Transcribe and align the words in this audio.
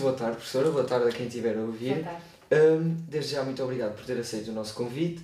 muito 0.00 0.02
boa 0.02 0.12
tarde, 0.14 0.36
professora. 0.36 0.70
Boa 0.70 0.84
tarde 0.84 1.08
a 1.08 1.12
quem 1.12 1.26
estiver 1.26 1.56
a 1.56 1.60
ouvir. 1.60 1.94
Boa 1.94 2.04
tarde. 2.04 2.22
Um, 2.52 2.96
desde 3.06 3.34
já, 3.34 3.42
muito 3.42 3.62
obrigado 3.62 3.94
por 3.94 4.04
ter 4.04 4.18
aceito 4.18 4.50
o 4.50 4.54
nosso 4.54 4.74
convite. 4.74 5.20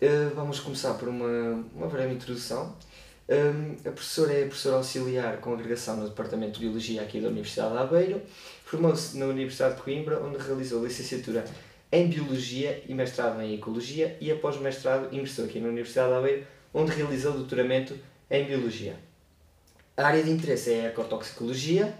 Uh, 0.00 0.32
vamos 0.36 0.60
começar 0.60 0.94
por 0.94 1.08
uma, 1.08 1.64
uma 1.74 1.88
breve 1.88 2.14
introdução. 2.14 2.76
Um, 3.28 3.72
a 3.88 3.90
professora 3.90 4.32
é 4.32 4.44
professora 4.46 4.76
auxiliar 4.76 5.38
com 5.38 5.52
agregação 5.52 5.96
no 5.96 6.08
Departamento 6.08 6.52
de 6.52 6.60
Biologia 6.60 7.02
aqui 7.02 7.20
da 7.20 7.28
Universidade 7.28 7.72
de 7.72 7.78
Aveiro. 7.78 8.22
Formou-se 8.64 9.18
na 9.18 9.26
Universidade 9.26 9.76
de 9.76 9.82
Coimbra, 9.82 10.20
onde 10.20 10.38
realizou 10.38 10.84
licenciatura 10.84 11.44
em 11.90 12.08
Biologia 12.08 12.84
e 12.88 12.94
mestrado 12.94 13.40
em 13.42 13.54
Ecologia 13.54 14.16
e 14.20 14.30
após 14.30 14.56
mestrado 14.58 15.12
ingressou 15.12 15.44
aqui 15.44 15.58
na 15.58 15.68
Universidade 15.68 16.10
de 16.10 16.14
Aveiro, 16.14 16.46
onde 16.72 16.92
realizou 16.92 17.32
doutoramento 17.32 17.98
em 18.30 18.44
Biologia. 18.44 18.96
A 19.96 20.06
área 20.06 20.22
de 20.22 20.30
interesse 20.30 20.72
é 20.72 20.82
a 20.82 20.88
ecotoxicologia 20.88 21.92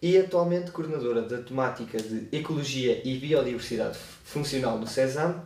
e 0.00 0.16
atualmente 0.16 0.70
coordenadora 0.70 1.22
da 1.22 1.38
temática 1.38 1.98
de 2.00 2.28
Ecologia 2.30 3.02
e 3.04 3.18
Biodiversidade 3.18 3.98
Funcional 4.24 4.78
no 4.78 4.86
CESAM 4.86 5.42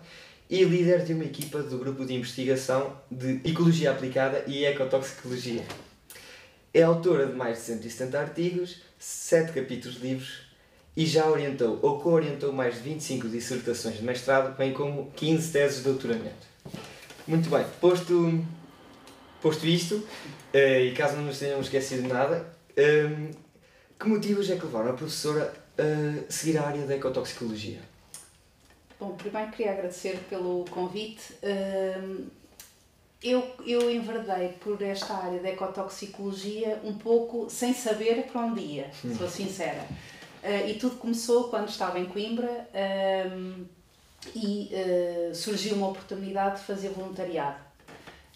e 0.49 0.63
líder 0.65 1.05
de 1.05 1.15
uma 1.15 1.25
equipa 1.25 1.63
do 1.63 1.79
grupo 1.79 2.05
de 2.05 2.15
investigação 2.15 2.95
de 3.11 3.41
Ecologia 3.45 3.91
Aplicada 3.91 4.45
e 4.47 4.65
Ecotoxicologia. 4.67 5.65
É 6.75 6.83
autora 6.83 7.27
de 7.27 7.35
mais 7.35 7.59
de 7.59 7.65
170 7.65 8.19
artigos, 8.19 8.83
7 8.99 9.53
capítulos 9.53 9.99
de 9.99 10.09
livros 10.09 10.53
e 10.95 11.07
já 11.07 11.27
orientou 11.27 11.79
ou 11.81 11.99
co-orientou 12.01 12.53
mais 12.53 12.75
de 12.75 12.81
25 12.81 13.29
dissertações 13.29 13.97
de 13.97 14.05
mestrado, 14.05 14.57
bem 14.57 14.75
como 14.75 15.11
15 15.17 15.51
teses 15.51 15.79
de 15.79 15.85
doutoramento. 15.85 16.47
Muito 17.27 17.49
bem, 17.49 17.65
posto, 17.81 18.45
posto 19.41 19.67
isto, 19.67 20.07
eh, 20.53 20.85
e 20.87 20.93
caso 20.93 21.17
não 21.17 21.25
nos 21.25 21.39
tenhamos 21.39 21.67
esquecido 21.67 22.03
de 22.03 22.09
nada, 22.09 22.47
ehm, 22.77 23.31
que 24.03 24.09
motivos 24.09 24.51
é 24.51 24.57
que 24.57 24.65
levaram 24.65 24.91
a 24.91 24.95
professora 24.95 25.55
a 25.79 26.31
seguir 26.31 26.59
a 26.59 26.67
área 26.67 26.85
da 26.87 26.97
ecotoxicologia? 26.97 27.81
Bom, 28.99 29.15
primeiro 29.15 29.51
queria 29.53 29.73
agradecer 29.73 30.19
pelo 30.29 30.65
convite. 30.71 31.35
Ehm, 31.43 32.27
eu, 33.23 33.45
eu 33.65 33.89
enverdei 33.89 34.49
por 34.61 34.83
esta 34.83 35.15
área 35.15 35.41
da 35.41 35.49
ecotoxicologia 35.49 36.81
um 36.85 36.95
pouco 36.95 37.49
sem 37.49 37.73
saber 37.73 38.25
para 38.25 38.41
onde 38.43 38.61
ia, 38.61 38.91
sou 39.17 39.29
sincera. 39.29 39.87
Uh, 40.43 40.69
e 40.69 40.75
tudo 40.75 40.97
começou 40.97 41.45
quando 41.45 41.69
estava 41.69 42.01
em 42.01 42.07
Coimbra 42.07 42.69
um, 42.75 42.75
ehm, 42.75 43.65
e 44.35 44.71
uh, 44.73 45.35
surgiu 45.35 45.77
uma 45.77 45.89
oportunidade 45.89 46.61
de 46.61 46.67
fazer 46.67 46.89
voluntariado. 46.89 47.59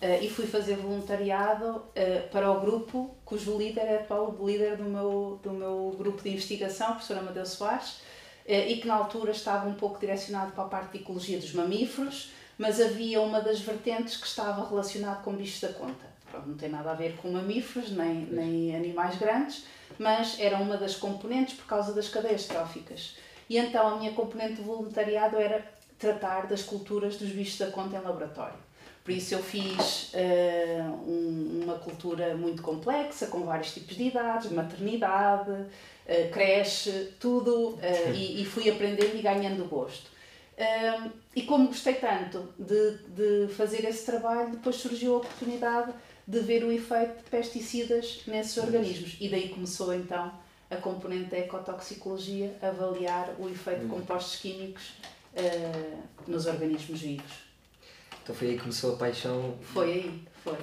Uh, 0.01 0.23
e 0.23 0.29
fui 0.29 0.47
fazer 0.47 0.77
voluntariado 0.77 1.83
para 2.31 2.51
o 2.51 2.61
grupo 2.61 3.17
cujo 3.25 3.57
líder 3.57 3.81
é 3.81 3.97
atual 3.97 4.37
líder 4.43 4.77
do 4.77 4.85
meu, 4.85 5.41
do 5.43 5.51
meu 5.51 5.95
grupo 5.97 6.23
de 6.23 6.29
investigação, 6.29 6.89
a 6.89 6.93
professora 6.93 7.21
Amadeu 7.21 7.47
Soares, 7.47 8.01
e 8.47 8.77
que 8.77 8.87
na 8.87 8.95
altura 8.95 9.31
estava 9.33 9.67
um 9.67 9.75
pouco 9.75 9.99
direcionado 9.99 10.53
para 10.53 10.65
a 10.65 10.69
parte 10.69 10.93
de 10.93 10.99
ecologia 10.99 11.39
dos 11.39 11.53
mamíferos, 11.55 12.31
mas 12.59 12.81
havia 12.81 13.21
uma 13.23 13.41
das 13.41 13.61
vertentes 13.61 14.19
que 14.19 14.27
estava 14.27 14.69
relacionada 14.69 15.23
com 15.23 15.33
bichos 15.33 15.61
da 15.61 15.69
conta. 15.69 16.07
Pronto, 16.31 16.49
não 16.49 16.57
tem 16.57 16.69
nada 16.69 16.91
a 16.91 16.95
ver 16.95 17.17
com 17.17 17.31
mamíferos 17.31 17.91
nem, 17.91 18.27
nem 18.27 18.77
animais 18.77 19.17
grandes, 19.17 19.65
mas 19.99 20.39
era 20.39 20.59
uma 20.59 20.77
das 20.77 20.95
componentes 20.95 21.55
por 21.55 21.67
causa 21.67 21.93
das 21.93 22.09
cadeias 22.09 22.47
tróficas. 22.47 23.17
E 23.49 23.57
então 23.57 23.89
a 23.89 23.97
minha 23.97 24.13
componente 24.13 24.57
de 24.57 24.63
voluntariado 24.63 25.37
era 25.37 25.65
tratar 25.99 26.47
das 26.47 26.63
culturas 26.63 27.17
dos 27.17 27.31
bichos 27.31 27.59
da 27.59 27.71
conta 27.71 27.97
em 27.97 28.01
laboratório. 28.01 28.59
Por 29.07 29.13
isso 29.13 29.35
eu 29.35 29.39
fiz 29.41 30.13
uh, 30.15 30.83
um, 31.09 31.61
uma 31.63 31.79
cultura 31.79 32.35
muito 32.35 32.61
complexa, 32.61 33.29
com 33.29 33.45
vários 33.45 33.73
tipos 33.73 33.95
de 33.97 34.09
idades, 34.09 34.51
maternidade, 34.51 35.49
uh, 35.53 36.31
creche, 36.33 37.13
tudo, 37.21 37.75
uh, 37.75 37.81
e, 38.13 38.43
e, 38.43 38.45
fui 38.45 38.69
aprendendo 38.69 39.17
e 39.17 39.23
ganhando 39.23 39.65
gosto. 39.69 40.11
e 41.37 41.43
como 41.43 41.69
gostei 41.69 41.95
tanto 41.95 42.53
de, 42.59 42.99
de 43.11 43.55
fazer 43.55 43.85
esse 43.85 44.05
trabalho, 44.05 44.51
depois 44.51 44.75
surgiu 44.75 45.15
a 45.15 45.19
oportunidade 45.19 45.93
de 46.27 46.41
ver 46.41 46.65
o 46.65 46.73
efeito 46.73 47.19
de 47.19 47.31
pesticidas 47.31 48.23
nesses 48.27 48.57
organismos. 48.57 49.17
E 49.21 49.29
daí 49.29 49.51
começou 49.51 49.95
então 49.95 50.33
a 50.69 50.77
componente 50.79 51.31
da 51.31 51.39
ecotoxicologia 51.39 52.57
avaliar 52.61 53.37
o 53.39 53.49
efeito 53.49 53.83
de 53.83 53.87
compostos 53.87 54.41
químicos 54.41 54.95
nos 56.27 56.47
organismos 56.47 57.01
vivos. 57.01 57.46
Então 58.27 58.35
foi 58.35 58.49
aí 58.49 58.55
que 58.55 58.63
começou 58.63 58.95
a 58.95 58.97
paixão? 58.97 59.57
Foi 59.63 59.93
aí, 59.93 60.25
foi. 60.43 60.59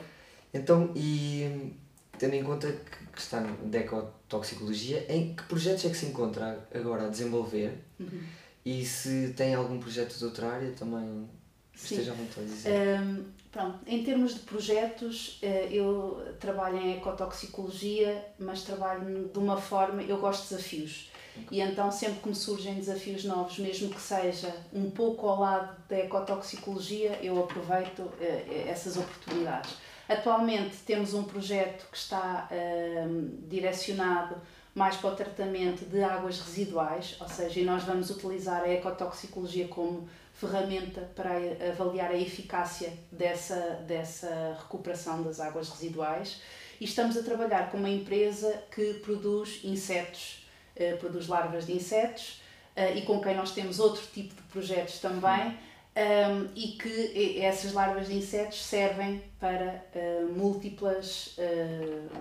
Então, 0.53 0.91
e 0.93 1.71
tendo 2.19 2.33
em 2.33 2.43
conta 2.43 2.69
que, 2.69 3.05
que 3.05 3.21
está 3.21 3.39
na 3.39 3.77
ecotoxicologia, 3.77 5.05
em 5.07 5.33
que 5.33 5.43
projetos 5.43 5.85
é 5.85 5.89
que 5.89 5.95
se 5.95 6.07
encontra 6.07 6.67
agora 6.75 7.05
a 7.05 7.09
desenvolver? 7.09 7.81
Uhum. 7.97 8.21
E 8.65 8.83
se 8.85 9.33
tem 9.37 9.55
algum 9.55 9.79
projeto 9.79 10.13
de 10.17 10.25
outra 10.25 10.49
área 10.49 10.71
também, 10.71 11.29
Sim. 11.73 11.95
esteja 11.95 12.11
à 12.11 12.15
vontade 12.15 12.47
de 12.47 12.53
dizer. 12.53 12.99
Um, 12.99 13.23
Pronto, 13.49 13.79
em 13.87 14.03
termos 14.03 14.33
de 14.33 14.39
projetos, 14.41 15.37
eh, 15.41 15.69
eu 15.71 16.35
trabalho 16.39 16.75
em 16.75 16.97
ecotoxicologia, 16.97 18.25
mas 18.39 18.63
trabalho 18.63 19.29
de 19.31 19.37
uma 19.39 19.55
forma, 19.55 20.01
eu 20.01 20.17
gosto 20.17 20.41
de 20.43 20.49
desafios. 20.55 21.11
E 21.51 21.61
então 21.61 21.91
sempre 21.91 22.19
que 22.21 22.29
me 22.29 22.35
surgem 22.35 22.75
desafios 22.75 23.23
novos, 23.23 23.57
mesmo 23.59 23.89
que 23.89 24.01
seja 24.01 24.55
um 24.71 24.89
pouco 24.91 25.27
ao 25.27 25.39
lado 25.39 25.75
da 25.87 25.97
ecotoxicologia, 25.97 27.19
eu 27.21 27.39
aproveito 27.39 28.09
eh, 28.19 28.65
essas 28.67 28.97
oportunidades. 28.97 29.75
Atualmente 30.07 30.77
temos 30.85 31.13
um 31.13 31.23
projeto 31.23 31.87
que 31.89 31.97
está 31.97 32.49
um, 32.51 33.47
direcionado 33.47 34.35
mais 34.75 34.97
para 34.97 35.11
o 35.11 35.15
tratamento 35.15 35.85
de 35.85 36.03
águas 36.03 36.39
residuais, 36.39 37.15
ou 37.19 37.29
seja, 37.29 37.59
e 37.59 37.63
nós 37.63 37.83
vamos 37.83 38.09
utilizar 38.09 38.63
a 38.63 38.69
ecotoxicologia 38.69 39.67
como 39.67 40.09
ferramenta 40.33 41.01
para 41.15 41.31
avaliar 41.71 42.09
a 42.11 42.17
eficácia 42.17 42.91
dessa, 43.11 43.55
dessa 43.87 44.57
recuperação 44.59 45.21
das 45.21 45.39
águas 45.39 45.69
residuais 45.69 46.41
e 46.81 46.85
estamos 46.85 47.15
a 47.15 47.23
trabalhar 47.23 47.71
com 47.71 47.77
uma 47.77 47.89
empresa 47.89 48.63
que 48.73 48.95
produz 48.95 49.61
insetos, 49.63 50.42
uh, 50.77 50.97
produz 50.97 51.27
larvas 51.27 51.65
de 51.65 51.73
insetos 51.73 52.41
uh, 52.75 52.97
e 52.97 53.01
com 53.03 53.21
quem 53.21 53.35
nós 53.35 53.51
temos 53.51 53.79
outro 53.79 54.03
tipo 54.13 54.35
de 54.35 54.41
projetos 54.43 54.99
também 54.99 55.57
um, 55.95 55.99
ehm, 55.99 56.49
e 56.55 56.69
que 56.69 57.39
essas 57.39 57.71
larvas 57.71 58.07
de 58.07 58.15
insetos 58.15 58.63
servem 58.65 59.23
para 59.39 59.85
uh, 59.95 60.33
múltiplas, 60.33 61.37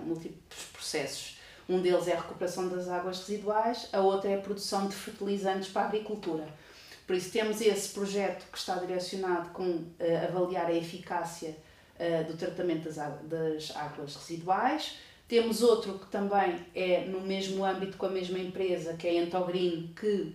múltiplos 0.05 0.65
processos. 0.71 1.37
Um 1.67 1.81
deles 1.81 2.07
é 2.07 2.13
a 2.13 2.21
recuperação 2.21 2.67
das 2.67 2.87
águas 2.87 3.19
residuais, 3.19 3.87
a 3.93 3.99
outra 3.99 4.29
é 4.29 4.35
a 4.35 4.41
produção 4.41 4.87
de 4.87 4.95
fertilizantes 4.95 5.69
para 5.69 5.83
a 5.83 5.85
agricultura. 5.85 6.45
Por 7.05 7.15
isso, 7.15 7.31
temos 7.31 7.59
esse 7.61 7.89
projeto 7.89 8.45
que 8.51 8.57
está 8.57 8.75
direcionado 8.75 9.49
com 9.49 9.63
uh, 9.63 9.95
avaliar 10.27 10.67
a 10.67 10.73
eficácia 10.73 11.55
uh, 11.99 12.23
do 12.25 12.37
tratamento 12.37 12.89
das 13.23 13.75
águas 13.75 14.15
residuais. 14.15 14.97
Temos 15.33 15.63
outro 15.63 15.97
que 15.97 16.05
também 16.11 16.59
é 16.75 17.05
no 17.05 17.19
mesmo 17.19 17.65
âmbito 17.65 17.97
com 17.97 18.05
a 18.05 18.09
mesma 18.09 18.37
empresa, 18.37 18.93
que 18.93 19.07
é 19.07 19.09
a 19.09 19.23
Entogreen, 19.23 19.91
que 19.99 20.31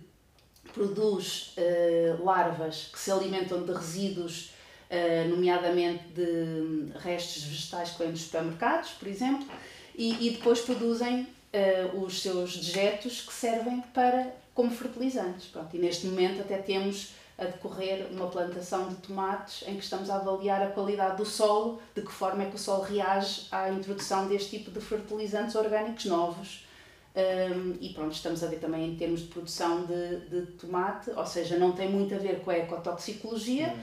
produz 0.73 1.55
uh, 1.55 2.21
larvas 2.21 2.89
que 2.91 2.99
se 2.99 3.09
alimentam 3.09 3.63
de 3.63 3.71
resíduos, 3.71 4.51
uh, 4.91 5.29
nomeadamente 5.29 6.03
de 6.09 6.91
restos 6.99 7.43
vegetais 7.43 7.91
que 7.91 7.99
vêm 7.99 8.11
dos 8.11 8.23
supermercados, 8.23 8.89
por 8.89 9.07
exemplo, 9.07 9.47
e, 9.95 10.27
e 10.27 10.31
depois 10.31 10.59
produzem 10.59 11.21
uh, 11.21 12.03
os 12.03 12.21
seus 12.21 12.57
dejetos 12.57 13.21
que 13.21 13.31
servem 13.31 13.79
para 13.93 14.35
como 14.53 14.69
fertilizantes. 14.69 15.47
Pronto, 15.47 15.73
e 15.77 15.79
neste 15.79 16.07
momento 16.07 16.41
até 16.41 16.57
temos 16.57 17.13
a 17.39 17.45
decorrer 17.45 18.07
uma 18.11 18.27
plantação 18.27 18.89
de 18.89 18.95
tomates 18.95 19.63
em 19.67 19.75
que 19.75 19.83
estamos 19.83 20.09
a 20.09 20.15
avaliar 20.15 20.61
a 20.61 20.67
qualidade 20.67 21.17
do 21.17 21.25
solo, 21.25 21.81
de 21.95 22.01
que 22.01 22.11
forma 22.11 22.43
é 22.43 22.49
que 22.49 22.55
o 22.55 22.59
solo 22.59 22.83
reage 22.83 23.47
à 23.51 23.69
introdução 23.69 24.27
deste 24.27 24.57
tipo 24.57 24.71
de 24.71 24.81
fertilizantes 24.81 25.55
orgânicos 25.55 26.05
novos. 26.05 26.67
Um, 27.15 27.75
e 27.81 27.89
pronto, 27.93 28.13
estamos 28.13 28.43
a 28.43 28.47
ver 28.47 28.59
também 28.59 28.91
em 28.91 28.95
termos 28.95 29.21
de 29.21 29.27
produção 29.27 29.85
de, 29.85 30.19
de 30.29 30.51
tomate, 30.53 31.09
ou 31.11 31.25
seja, 31.25 31.57
não 31.57 31.71
tem 31.71 31.89
muito 31.89 32.13
a 32.13 32.17
ver 32.17 32.41
com 32.41 32.51
a 32.51 32.57
ecotoxicologia, 32.57 33.75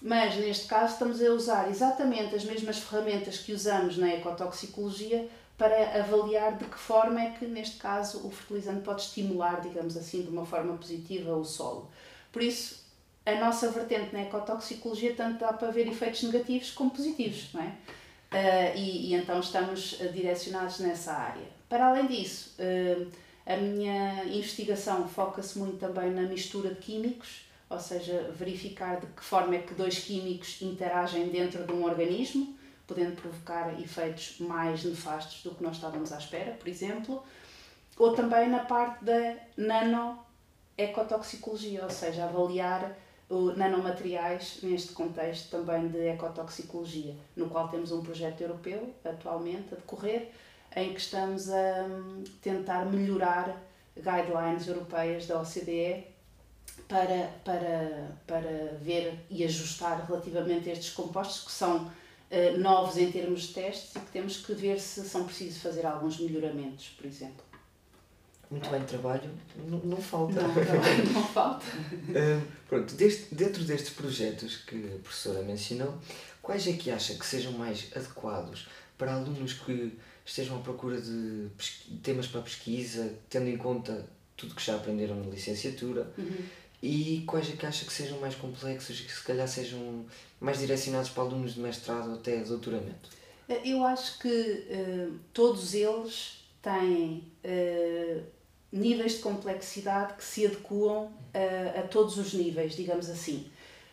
mas 0.00 0.36
neste 0.36 0.66
caso 0.66 0.92
estamos 0.92 1.22
a 1.22 1.30
usar 1.30 1.68
exatamente 1.68 2.34
as 2.34 2.44
mesmas 2.44 2.78
ferramentas 2.78 3.38
que 3.38 3.52
usamos 3.52 3.96
na 3.96 4.08
ecotoxicologia 4.14 5.28
para 5.58 6.00
avaliar 6.00 6.56
de 6.56 6.64
que 6.64 6.78
forma 6.78 7.20
é 7.20 7.30
que, 7.32 7.44
neste 7.46 7.76
caso, 7.76 8.26
o 8.26 8.30
fertilizante 8.30 8.80
pode 8.80 9.02
estimular, 9.02 9.60
digamos 9.60 9.94
assim, 9.94 10.22
de 10.22 10.28
uma 10.28 10.46
forma 10.46 10.74
positiva 10.74 11.36
o 11.36 11.44
solo. 11.44 11.90
Por 12.32 12.42
isso, 12.42 12.80
a 13.26 13.34
nossa 13.36 13.70
vertente 13.70 14.12
na 14.12 14.22
ecotoxicologia 14.22 15.14
tanto 15.14 15.40
dá 15.40 15.52
para 15.52 15.70
ver 15.70 15.86
efeitos 15.86 16.22
negativos 16.22 16.70
como 16.70 16.90
positivos, 16.90 17.52
não 17.52 17.62
é? 17.62 17.72
Uh, 18.32 18.76
e, 18.76 19.10
e, 19.10 19.14
então 19.14 19.40
estamos 19.40 19.98
direcionados 20.12 20.78
nessa 20.78 21.12
área. 21.12 21.48
Para 21.68 21.88
além 21.88 22.06
disso, 22.06 22.54
uh, 22.60 23.10
a 23.44 23.56
minha 23.56 24.24
investigação 24.24 25.08
foca-se 25.08 25.58
muito 25.58 25.78
também 25.78 26.10
na 26.10 26.22
mistura 26.22 26.70
de 26.70 26.80
químicos, 26.80 27.48
ou 27.68 27.80
seja, 27.80 28.32
verificar 28.36 29.00
de 29.00 29.06
que 29.06 29.24
forma 29.24 29.56
é 29.56 29.58
que 29.58 29.74
dois 29.74 29.98
químicos 29.98 30.62
interagem 30.62 31.28
dentro 31.28 31.64
de 31.64 31.72
um 31.72 31.84
organismo 31.84 32.56
podendo 32.90 33.14
provocar 33.14 33.80
efeitos 33.80 34.40
mais 34.40 34.82
nefastos 34.82 35.44
do 35.44 35.54
que 35.54 35.62
nós 35.62 35.76
estávamos 35.76 36.12
à 36.12 36.18
espera, 36.18 36.50
por 36.52 36.66
exemplo. 36.66 37.22
ou 37.96 38.12
também 38.14 38.48
na 38.48 38.64
parte 38.64 39.04
da 39.04 39.36
nanoecotoxicologia, 39.56 41.84
ou 41.84 41.90
seja, 41.90 42.24
avaliar 42.24 42.96
nanomateriais 43.56 44.58
neste 44.62 44.92
contexto 44.92 45.50
também 45.50 45.88
de 45.88 46.08
ecotoxicologia, 46.08 47.14
no 47.36 47.48
qual 47.48 47.68
temos 47.68 47.92
um 47.92 48.02
projeto 48.02 48.40
europeu 48.40 48.92
atualmente 49.04 49.72
a 49.72 49.76
decorrer, 49.76 50.30
em 50.74 50.92
que 50.92 51.00
estamos 51.00 51.48
a 51.50 51.86
hum, 51.88 52.24
tentar 52.42 52.86
melhorar 52.86 53.56
guidelines 53.96 54.66
europeias 54.66 55.26
da 55.26 55.40
OCDE 55.40 56.06
para, 56.88 57.30
para, 57.44 58.16
para 58.26 58.78
ver 58.80 59.14
e 59.28 59.44
ajustar 59.44 60.04
relativamente 60.06 60.68
a 60.68 60.72
estes 60.72 60.92
compostos 60.92 61.44
que 61.44 61.52
são 61.52 61.86
uh, 61.86 62.58
novos 62.58 62.96
em 62.96 63.10
termos 63.10 63.42
de 63.42 63.54
testes 63.54 63.94
e 63.94 64.00
que 64.00 64.10
temos 64.10 64.38
que 64.38 64.52
ver 64.54 64.80
se 64.80 65.08
são 65.08 65.24
precisos 65.24 65.62
fazer 65.62 65.86
alguns 65.86 66.18
melhoramentos, 66.18 66.88
por 66.96 67.06
exemplo. 67.06 67.49
Muito 68.50 68.68
bem, 68.68 68.82
trabalho 68.82 69.30
não, 69.56 69.78
não 69.78 69.96
falta. 69.96 70.42
Não, 70.42 70.54
não 71.12 71.24
falta. 71.32 71.64
uh, 71.66 72.42
pronto, 72.68 72.94
deste, 72.94 73.32
dentro 73.32 73.62
destes 73.62 73.90
projetos 73.90 74.56
que 74.56 74.94
a 74.96 74.98
professora 74.98 75.42
mencionou, 75.42 75.96
quais 76.42 76.66
é 76.66 76.72
que 76.72 76.90
acha 76.90 77.14
que 77.14 77.24
sejam 77.24 77.52
mais 77.52 77.88
adequados 77.94 78.68
para 78.98 79.14
alunos 79.14 79.52
que 79.52 79.96
estejam 80.26 80.58
à 80.58 80.62
procura 80.62 81.00
de 81.00 81.48
temas 82.02 82.26
para 82.26 82.42
pesquisa, 82.42 83.14
tendo 83.28 83.48
em 83.48 83.56
conta 83.56 84.04
tudo 84.36 84.54
que 84.54 84.64
já 84.64 84.74
aprenderam 84.74 85.14
na 85.16 85.30
licenciatura? 85.30 86.12
Uhum. 86.18 86.44
E 86.82 87.22
quais 87.26 87.48
é 87.50 87.56
que 87.56 87.66
acha 87.66 87.84
que 87.84 87.92
sejam 87.92 88.18
mais 88.18 88.34
complexos 88.34 88.98
e 88.98 89.04
que 89.04 89.12
se 89.12 89.22
calhar 89.22 89.46
sejam 89.46 90.06
mais 90.40 90.58
direcionados 90.58 91.10
para 91.10 91.22
alunos 91.22 91.54
de 91.54 91.60
mestrado 91.60 92.08
ou 92.08 92.14
até 92.16 92.38
doutoramento? 92.42 93.10
Eu 93.64 93.84
acho 93.84 94.18
que 94.18 94.28
uh, 94.28 95.18
todos 95.32 95.74
eles 95.74 96.44
têm 96.62 97.24
uh, 97.44 98.22
níveis 98.72 99.12
de 99.12 99.18
complexidade 99.18 100.14
que 100.14 100.24
se 100.24 100.46
adequam 100.46 101.04
uh, 101.04 101.78
a 101.78 101.82
todos 101.82 102.16
os 102.16 102.32
níveis, 102.32 102.74
digamos 102.74 103.08
assim. 103.10 103.50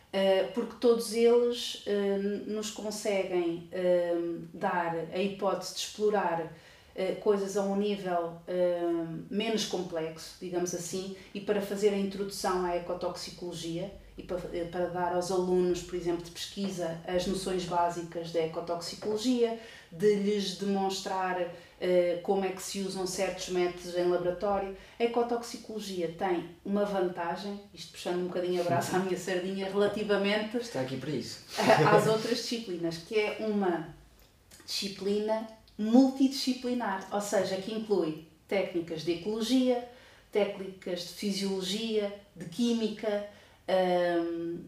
Uh, 0.08 0.52
porque 0.54 0.76
todos 0.80 1.12
eles 1.12 1.84
uh, 1.86 2.50
nos 2.50 2.70
conseguem 2.70 3.68
dar 4.54 4.94
a 5.12 5.18
hipótese 5.18 5.74
de 5.74 5.80
explorar 5.80 6.52
coisas 7.20 7.56
a 7.56 7.62
um 7.62 7.76
nível 7.76 8.42
menos 9.30 9.66
complexo, 9.66 10.36
digamos 10.40 10.74
assim, 10.74 11.16
e 11.32 11.40
para 11.40 11.60
fazer 11.60 11.90
a 11.90 11.96
introdução 11.96 12.64
à 12.64 12.74
ecotoxicologia 12.74 13.92
e 14.16 14.22
para, 14.24 14.40
para 14.72 14.86
dar 14.86 15.14
aos 15.14 15.30
alunos, 15.30 15.80
por 15.80 15.94
exemplo, 15.94 16.24
de 16.24 16.32
pesquisa, 16.32 16.98
as 17.06 17.24
noções 17.28 17.64
básicas 17.66 18.32
da 18.32 18.40
ecotoxicologia, 18.40 19.60
de 19.92 20.14
lhes 20.16 20.56
demonstrar 20.56 21.38
como 22.22 22.44
é 22.44 22.48
que 22.48 22.62
se 22.62 22.80
usam 22.80 23.06
certos 23.06 23.48
métodos 23.50 23.96
em 23.96 24.08
laboratório. 24.08 24.76
A 24.98 25.04
ecotoxicologia 25.04 26.14
tem 26.18 26.50
uma 26.64 26.84
vantagem, 26.84 27.60
isto 27.72 27.92
puxando 27.92 28.20
um 28.20 28.26
bocadinho 28.26 28.60
a 28.60 28.64
braço 28.64 28.96
à 28.96 28.98
minha 28.98 29.18
sardinha, 29.18 29.66
relativamente 29.66 30.56
Está 30.56 30.80
aqui 30.80 30.96
para 30.96 31.10
isso. 31.10 31.44
às 31.92 32.06
outras 32.06 32.38
disciplinas, 32.38 32.98
que 32.98 33.18
é 33.18 33.36
uma 33.40 33.88
disciplina 34.66 35.46
multidisciplinar, 35.78 37.06
ou 37.12 37.20
seja, 37.20 37.56
que 37.56 37.72
inclui 37.72 38.26
técnicas 38.48 39.02
de 39.02 39.12
ecologia, 39.12 39.88
técnicas 40.32 41.00
de 41.00 41.14
fisiologia, 41.14 42.12
de 42.34 42.46
química, 42.46 43.26
um, 43.68 44.58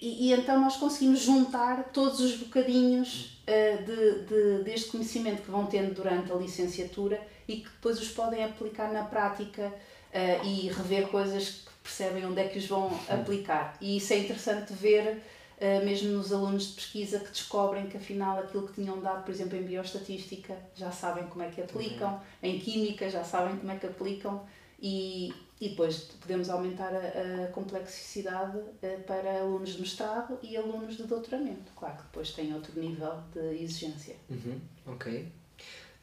e, 0.00 0.28
e, 0.28 0.32
então 0.32 0.60
nós 0.60 0.76
conseguimos 0.76 1.20
juntar 1.20 1.90
todos 1.92 2.20
os 2.20 2.36
bocadinhos 2.36 3.40
uh, 3.46 3.84
de, 3.84 4.24
de, 4.26 4.64
deste 4.64 4.90
conhecimento 4.90 5.42
que 5.42 5.50
vão 5.50 5.66
tendo 5.66 5.94
durante 5.94 6.30
a 6.30 6.34
licenciatura 6.34 7.20
e 7.46 7.56
que 7.56 7.68
depois 7.68 7.98
os 8.00 8.08
podem 8.08 8.44
aplicar 8.44 8.92
na 8.92 9.04
prática 9.04 9.66
uh, 9.66 10.46
e 10.46 10.68
rever 10.68 11.08
coisas 11.08 11.48
que 11.48 11.70
percebem 11.82 12.26
onde 12.26 12.40
é 12.40 12.48
que 12.48 12.58
os 12.58 12.66
vão 12.66 12.90
aplicar. 13.08 13.76
E 13.80 13.96
isso 13.96 14.12
é 14.12 14.18
interessante 14.18 14.72
ver, 14.72 15.22
uh, 15.56 15.84
mesmo 15.84 16.10
nos 16.10 16.32
alunos 16.32 16.68
de 16.68 16.72
pesquisa, 16.74 17.20
que 17.20 17.30
descobrem 17.30 17.86
que 17.86 17.96
afinal 17.96 18.38
aquilo 18.38 18.68
que 18.68 18.74
tinham 18.74 19.00
dado, 19.00 19.24
por 19.24 19.30
exemplo, 19.30 19.56
em 19.56 19.62
bioestatística, 19.62 20.54
já 20.76 20.90
sabem 20.90 21.24
como 21.28 21.42
é 21.42 21.48
que 21.48 21.62
aplicam, 21.62 22.12
uhum. 22.12 22.20
em 22.42 22.58
química 22.58 23.08
já 23.08 23.24
sabem 23.24 23.56
como 23.56 23.72
é 23.72 23.76
que 23.76 23.86
aplicam. 23.86 24.46
E, 24.80 25.34
e 25.60 25.70
depois 25.70 25.96
podemos 26.20 26.48
aumentar 26.48 26.92
a, 26.94 27.44
a 27.44 27.46
complexidade 27.48 28.58
uh, 28.58 29.02
para 29.06 29.40
alunos 29.40 29.70
de 29.70 29.80
mestrado 29.80 30.38
e 30.42 30.56
alunos 30.56 30.96
de 30.96 31.02
doutoramento. 31.02 31.72
Claro 31.74 31.96
que 31.96 32.02
depois 32.04 32.30
tem 32.30 32.54
outro 32.54 32.78
nível 32.80 33.22
de 33.32 33.62
exigência. 33.62 34.16
Uhum, 34.30 34.60
ok. 34.86 35.28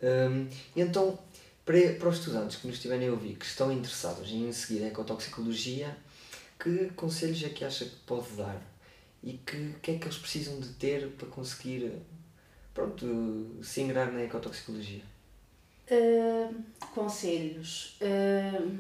Um, 0.04 0.48
então, 0.76 1.18
para, 1.66 1.94
para 1.94 2.10
os 2.10 2.20
estudantes 2.20 2.58
que 2.58 2.68
nos 2.68 2.76
estiverem 2.76 3.08
a 3.08 3.12
ouvir, 3.12 3.38
que 3.38 3.46
estão 3.46 3.72
interessados 3.72 4.30
em 4.30 4.52
seguir 4.52 4.84
a 4.84 4.88
ecotoxicologia, 4.88 5.96
que 6.60 6.90
conselhos 6.92 7.42
é 7.44 7.50
que 7.50 7.64
acha 7.64 7.86
que 7.86 7.96
pode 8.06 8.32
dar? 8.34 8.62
E 9.24 9.34
que, 9.34 9.74
que 9.82 9.92
é 9.92 9.98
que 9.98 10.06
eles 10.06 10.18
precisam 10.18 10.60
de 10.60 10.70
ter 10.74 11.10
para 11.12 11.28
conseguir 11.28 11.94
pronto, 12.74 13.58
se 13.64 13.82
ingrar 13.82 14.12
na 14.12 14.22
ecotoxicologia? 14.22 15.02
Uh, 15.92 16.56
conselhos. 16.94 17.98
Uh, 18.02 18.80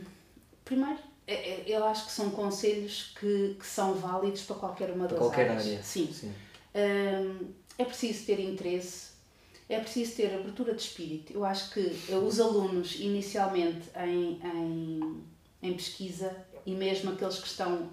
primeiro, 0.63 0.97
é, 1.27 1.33
é, 1.33 1.63
eu 1.67 1.85
acho 1.85 2.07
que 2.07 2.11
são 2.11 2.31
conselhos 2.31 3.13
que, 3.19 3.55
que 3.59 3.65
são 3.65 3.93
válidos 3.93 4.41
para 4.43 4.55
qualquer 4.55 4.91
uma 4.91 5.07
das 5.07 5.19
qualquer 5.19 5.49
áreas. 5.49 5.65
área. 5.65 5.83
Sim. 5.83 6.11
Sim. 6.11 6.33
Uh, 6.73 7.53
é 7.77 7.85
preciso 7.85 8.25
ter 8.25 8.39
interesse, 8.39 9.09
é 9.69 9.79
preciso 9.79 10.15
ter 10.15 10.33
abertura 10.33 10.73
de 10.73 10.81
espírito. 10.81 11.33
Eu 11.33 11.45
acho 11.45 11.71
que 11.71 11.79
os 12.13 12.39
alunos, 12.39 12.95
inicialmente 12.99 13.89
em, 13.97 14.39
em, 14.43 15.23
em 15.61 15.73
pesquisa, 15.73 16.35
e 16.65 16.73
mesmo 16.73 17.11
aqueles 17.11 17.37
que 17.37 17.47
estão 17.47 17.89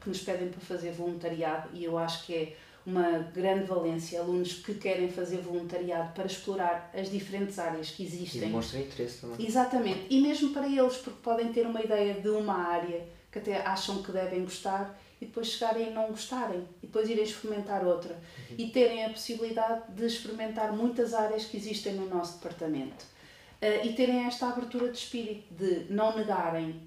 que 0.00 0.08
nos 0.08 0.20
pedem 0.20 0.48
para 0.48 0.60
fazer 0.60 0.92
voluntariado, 0.92 1.70
e 1.72 1.84
eu 1.84 1.98
acho 1.98 2.24
que 2.26 2.34
é 2.34 2.56
uma 2.84 3.18
grande 3.32 3.64
valência, 3.64 4.20
alunos 4.20 4.54
que 4.54 4.74
querem 4.74 5.08
fazer 5.08 5.38
voluntariado 5.38 6.12
para 6.12 6.26
explorar 6.26 6.90
as 6.94 7.10
diferentes 7.10 7.58
áreas 7.58 7.90
que 7.90 8.02
existem. 8.02 8.42
E 8.42 8.44
demonstram 8.46 8.80
interesse 8.80 9.20
também. 9.20 9.46
Exatamente, 9.46 10.06
e 10.10 10.20
mesmo 10.20 10.50
para 10.50 10.66
eles, 10.66 10.96
porque 10.96 11.20
podem 11.22 11.52
ter 11.52 11.66
uma 11.66 11.80
ideia 11.80 12.14
de 12.14 12.28
uma 12.28 12.54
área 12.54 13.06
que 13.30 13.38
até 13.38 13.64
acham 13.64 14.02
que 14.02 14.12
devem 14.12 14.44
gostar 14.44 14.98
e 15.20 15.24
depois 15.24 15.46
chegarem 15.46 15.88
e 15.88 15.90
não 15.90 16.08
gostarem 16.08 16.66
e 16.82 16.86
depois 16.86 17.08
irem 17.08 17.22
experimentar 17.22 17.86
outra 17.86 18.12
uhum. 18.12 18.56
e 18.58 18.70
terem 18.70 19.04
a 19.04 19.10
possibilidade 19.10 19.92
de 19.94 20.04
experimentar 20.04 20.72
muitas 20.72 21.14
áreas 21.14 21.44
que 21.44 21.56
existem 21.56 21.94
no 21.94 22.08
nosso 22.08 22.38
departamento 22.38 23.04
uh, 23.62 23.86
e 23.86 23.92
terem 23.94 24.26
esta 24.26 24.48
abertura 24.48 24.90
de 24.90 24.98
espírito 24.98 25.54
de 25.54 25.86
não 25.88 26.16
negarem 26.16 26.82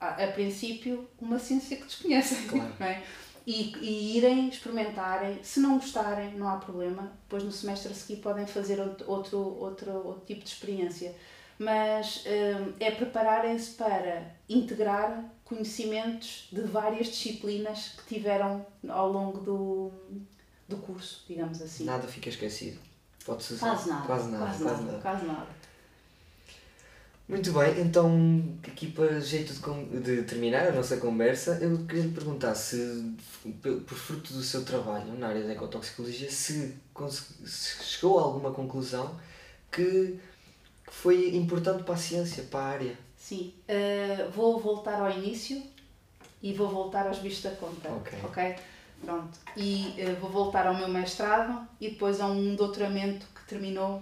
a, 0.00 0.24
a 0.24 0.28
princípio 0.28 1.06
uma 1.20 1.38
ciência 1.38 1.76
que 1.76 1.84
desconhecem, 1.84 2.48
claro. 2.48 2.72
não 2.80 2.86
é? 2.86 3.02
E, 3.46 3.76
e 3.80 4.16
irem 4.16 4.48
experimentarem. 4.48 5.38
Se 5.42 5.60
não 5.60 5.78
gostarem, 5.78 6.34
não 6.34 6.48
há 6.48 6.56
problema. 6.56 7.12
Depois 7.22 7.44
no 7.44 7.52
semestre 7.52 7.92
a 7.92 7.94
seguir 7.94 8.20
podem 8.20 8.46
fazer 8.46 8.80
outro, 8.80 9.08
outro, 9.08 9.38
outro, 9.38 10.22
tipo 10.26 10.42
de 10.42 10.50
experiência. 10.50 11.14
Mas 11.58 12.24
hum, 12.26 12.74
é 12.80 12.90
prepararem-se 12.90 13.70
para 13.72 14.34
integrar 14.48 15.24
conhecimentos 15.44 16.48
de 16.52 16.62
várias 16.62 17.06
disciplinas 17.06 17.94
que 17.96 18.16
tiveram 18.16 18.66
ao 18.88 19.10
longo 19.10 19.40
do, 19.40 19.92
do 20.68 20.76
curso, 20.78 21.24
digamos 21.28 21.62
assim. 21.62 21.84
Nada 21.84 22.06
fica 22.08 22.28
esquecido. 22.28 22.78
Pode-se 23.24 23.56
quase 23.56 23.88
nada. 23.88 24.06
Quase 24.06 24.30
nada. 24.30 24.44
Quase, 24.44 24.62
quase 24.62 24.82
nada. 24.82 24.92
nada. 24.92 25.02
Quase 25.02 25.26
nada. 25.26 25.46
Muito 27.28 27.50
bem, 27.52 27.80
então 27.80 28.56
aqui 28.62 28.86
para 28.86 29.18
jeito 29.18 29.52
de, 29.52 30.00
de 30.00 30.22
terminar 30.22 30.68
a 30.68 30.72
nossa 30.72 30.96
conversa, 30.96 31.58
eu 31.60 31.76
queria 31.84 32.04
lhe 32.04 32.12
perguntar 32.12 32.54
se, 32.54 33.16
por 33.60 33.98
fruto 33.98 34.32
do 34.32 34.42
seu 34.42 34.64
trabalho 34.64 35.12
na 35.18 35.26
área 35.26 35.42
da 35.42 35.52
ecotoxicologia, 35.52 36.30
se, 36.30 36.76
se 37.44 37.84
chegou 37.84 38.20
a 38.20 38.22
alguma 38.22 38.52
conclusão 38.52 39.18
que, 39.72 40.20
que 40.86 40.94
foi 40.94 41.34
importante 41.34 41.82
para 41.82 41.94
a 41.94 41.98
ciência, 41.98 42.44
para 42.44 42.60
a 42.60 42.68
área. 42.68 42.98
Sim, 43.16 43.52
uh, 43.68 44.30
vou 44.30 44.60
voltar 44.60 45.00
ao 45.00 45.10
início 45.10 45.60
e 46.40 46.52
vou 46.52 46.68
voltar 46.68 47.08
aos 47.08 47.18
bichos 47.18 47.42
da 47.42 47.50
conta. 47.50 47.88
Ok. 47.88 48.18
okay? 48.22 48.54
Pronto. 49.04 49.36
E 49.56 49.96
uh, 49.98 50.20
vou 50.20 50.30
voltar 50.30 50.68
ao 50.68 50.76
meu 50.76 50.86
mestrado 50.86 51.66
e 51.80 51.90
depois 51.90 52.20
a 52.20 52.26
um 52.28 52.54
doutoramento 52.54 53.26
que 53.34 53.44
terminou 53.48 54.00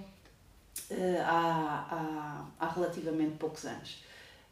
há, 1.24 2.46
há, 2.58 2.66
há 2.66 2.68
relativamente 2.68 3.36
poucos 3.36 3.64
anos. 3.64 4.02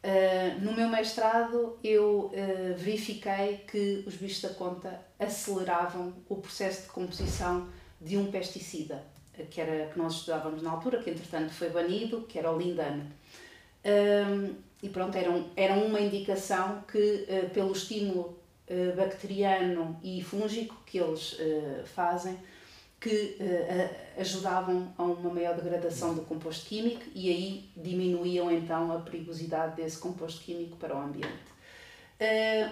Uh, 0.03 0.59
no 0.59 0.73
meu 0.73 0.89
mestrado, 0.89 1.79
eu 1.81 2.25
uh, 2.25 2.75
verifiquei 2.75 3.63
que 3.65 4.03
os 4.05 4.15
bichos 4.15 4.41
da 4.41 4.49
conta 4.49 4.99
aceleravam 5.17 6.13
o 6.27 6.35
processo 6.35 6.81
de 6.81 6.87
composição 6.89 7.69
de 8.01 8.17
um 8.17 8.29
pesticida, 8.29 9.01
que, 9.49 9.61
era, 9.61 9.89
que 9.89 9.97
nós 9.97 10.15
estudávamos 10.15 10.61
na 10.61 10.71
altura, 10.71 11.01
que 11.01 11.09
entretanto 11.09 11.53
foi 11.53 11.69
banido, 11.69 12.23
que 12.23 12.37
era 12.37 12.51
o 12.51 12.57
lindane. 12.57 13.09
Uh, 13.85 14.53
e 14.81 14.89
pronto, 14.89 15.17
eram, 15.17 15.49
eram 15.55 15.85
uma 15.85 16.01
indicação 16.01 16.83
que, 16.91 17.25
pelo 17.53 17.71
estímulo 17.71 18.37
bacteriano 18.97 19.97
e 20.03 20.21
fúngico 20.21 20.75
que 20.85 20.97
eles 20.97 21.37
fazem, 21.85 22.37
que 23.03 23.37
uh, 23.37 24.21
ajudavam 24.21 24.93
a 24.97 25.03
uma 25.03 25.29
maior 25.29 25.55
degradação 25.55 26.15
do 26.15 26.21
composto 26.21 26.65
químico 26.65 27.03
e 27.13 27.29
aí 27.29 27.69
diminuíam 27.75 28.49
então 28.49 28.93
a 28.93 28.99
perigosidade 28.99 29.75
desse 29.75 29.97
composto 29.97 30.41
químico 30.41 30.77
para 30.77 30.95
o 30.95 31.01
ambiente. 31.01 31.27
Uh, 32.21 32.71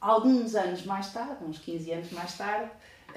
alguns 0.00 0.56
anos 0.56 0.84
mais 0.84 1.12
tarde, 1.12 1.44
uns 1.44 1.60
15 1.60 1.92
anos 1.92 2.10
mais 2.10 2.36
tarde, 2.36 2.72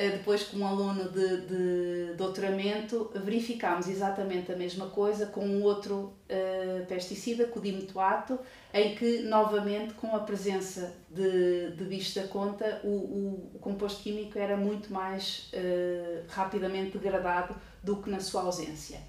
depois 0.09 0.43
com 0.43 0.57
um 0.57 0.67
aluno 0.67 1.09
de, 1.09 1.41
de 1.41 2.13
doutoramento, 2.15 3.11
verificámos 3.13 3.87
exatamente 3.87 4.51
a 4.51 4.55
mesma 4.55 4.87
coisa 4.87 5.27
com 5.27 5.45
um 5.45 5.63
outro 5.63 6.13
uh, 6.29 6.85
pesticida, 6.87 7.45
com 7.45 7.59
o 7.59 7.61
dimetoato, 7.61 8.39
em 8.73 8.95
que, 8.95 9.19
novamente, 9.19 9.93
com 9.93 10.15
a 10.15 10.19
presença 10.19 10.95
de, 11.09 11.71
de 11.71 11.83
bichos 11.83 12.13
da 12.13 12.23
conta, 12.23 12.81
o, 12.83 12.87
o, 12.87 13.51
o 13.55 13.59
composto 13.59 14.01
químico 14.01 14.39
era 14.39 14.57
muito 14.57 14.91
mais 14.91 15.51
uh, 15.53 16.23
rapidamente 16.29 16.97
degradado 16.97 17.55
do 17.83 17.97
que 17.97 18.09
na 18.09 18.19
sua 18.19 18.41
ausência. 18.41 18.99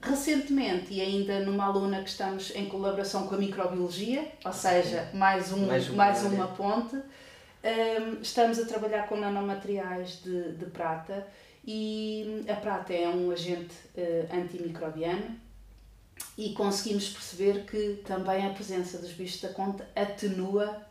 Recentemente, 0.00 0.92
e 0.92 1.00
ainda 1.00 1.40
numa 1.40 1.64
aluna 1.64 2.02
que 2.02 2.10
estamos 2.10 2.54
em 2.54 2.66
colaboração 2.66 3.26
com 3.26 3.36
a 3.36 3.38
microbiologia, 3.38 4.28
ou 4.44 4.52
seja, 4.52 5.08
mais, 5.14 5.50
um, 5.50 5.66
mais, 5.66 5.88
uma, 5.88 5.96
mais 5.96 6.22
uma 6.24 6.46
ponte, 6.48 6.96
um, 7.64 8.20
estamos 8.20 8.58
a 8.58 8.66
trabalhar 8.66 9.08
com 9.08 9.16
nanomateriais 9.16 10.20
de, 10.22 10.52
de 10.52 10.66
prata 10.66 11.26
e 11.66 12.44
a 12.46 12.54
prata 12.54 12.92
é 12.92 13.08
um 13.08 13.30
agente 13.30 13.74
uh, 13.96 14.36
antimicrobiano 14.36 15.40
e 16.36 16.52
conseguimos 16.52 17.08
perceber 17.08 17.64
que 17.64 18.02
também 18.04 18.46
a 18.46 18.50
presença 18.50 18.98
dos 18.98 19.12
bichos 19.12 19.40
da 19.40 19.48
conta 19.48 19.88
atenua 19.96 20.82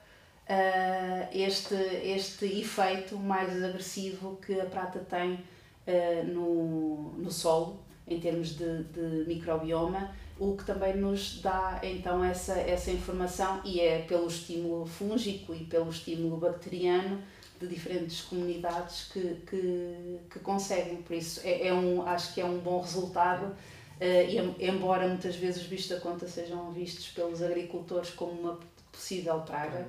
uh, 0.50 1.28
este, 1.32 1.76
este 1.76 2.46
efeito 2.46 3.18
mais 3.18 3.64
agressivo 3.64 4.38
que 4.38 4.60
a 4.60 4.66
prata 4.66 5.00
tem 5.00 5.34
uh, 5.34 6.28
no, 6.28 7.14
no 7.20 7.32
solo 7.32 7.80
em 8.08 8.20
termos 8.20 8.58
de, 8.58 8.84
de 8.86 9.26
microbioma 9.28 10.12
o 10.40 10.58
que 10.58 10.66
também 10.66 10.98
nos 10.98 11.42
dá 11.42 11.80
então 11.84 12.24
essa, 12.24 12.54
essa 12.54 12.92
informação 12.92 13.62
e 13.64 13.80
é 13.80 14.00
pelo 14.00 14.28
estímulo 14.28 14.86
fúngico 14.86 15.54
e 15.54 15.64
pelo 15.66 15.90
estímulo 15.90 16.38
bacteriano 16.38 17.22
de 17.60 17.68
diferentes 17.68 18.22
comunidades 18.22 19.10
que, 19.12 19.36
que, 19.48 20.20
que 20.30 20.40
conseguem. 20.40 20.98
Por 20.98 21.16
isso, 21.16 21.42
é, 21.44 21.68
é, 21.68 21.74
um, 21.74 22.06
acho 22.06 22.34
que 22.34 22.42
é 22.42 22.46
um 22.46 22.60
bom 22.60 22.82
resultado. 22.82 23.56
Uh, 24.02 24.56
embora 24.60 25.08
muitas 25.08 25.36
vezes 25.36 25.62
os 25.62 25.68
bichos 25.68 25.88
da 25.88 26.00
conta 26.00 26.28
sejam 26.28 26.72
vistos 26.72 27.08
pelos 27.10 27.42
agricultores 27.42 28.10
como 28.10 28.32
uma 28.34 28.60
possível 28.92 29.40
praga, 29.42 29.88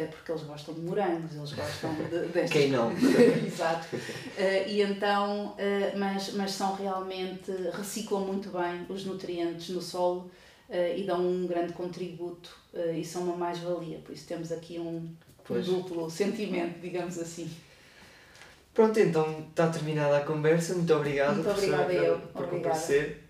porque 0.00 0.32
eles 0.32 0.42
gostam 0.42 0.74
de 0.74 0.80
morangos, 0.80 1.34
eles 1.34 1.52
gostam 1.52 1.94
de, 1.94 2.18
destas 2.32 2.50
Quem 2.50 2.70
não? 2.70 2.90
Exato. 3.46 3.94
Uh, 3.96 4.68
e 4.68 4.80
então, 4.82 5.48
uh, 5.48 5.98
mas, 5.98 6.32
mas 6.34 6.52
são 6.52 6.74
realmente, 6.74 7.50
reciclam 7.72 8.20
muito 8.20 8.50
bem 8.50 8.86
os 8.88 9.04
nutrientes 9.04 9.68
no 9.68 9.82
solo 9.82 10.30
uh, 10.68 10.96
e 10.96 11.04
dão 11.04 11.20
um 11.20 11.46
grande 11.46 11.72
contributo 11.72 12.56
e 12.94 13.04
são 13.04 13.24
uma 13.24 13.36
mais-valia. 13.36 13.98
Por 13.98 14.14
isso 14.14 14.26
temos 14.26 14.50
aqui 14.50 14.78
um, 14.78 15.14
um 15.50 15.60
duplo 15.60 16.10
sentimento, 16.10 16.80
digamos 16.80 17.18
assim. 17.18 17.50
Pronto, 18.72 18.98
então 18.98 19.46
está 19.50 19.68
terminada 19.68 20.16
a 20.16 20.24
conversa. 20.24 20.74
Muito 20.74 20.94
obrigado, 20.94 21.34
Muito 21.34 21.50
obrigada 21.50 21.92
eu. 21.92 22.18
por 22.18 22.48
comparecer. 22.48 23.21